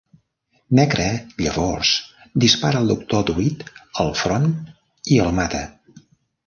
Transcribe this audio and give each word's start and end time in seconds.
Nekra 0.79 1.03
llavors 1.43 1.91
dispara 2.45 2.81
al 2.81 2.91
Doctor 2.95 3.29
Druid 3.31 3.63
al 4.05 4.11
front 4.25 4.51
i 5.17 5.23
el 5.29 5.41
mata. 5.43 5.63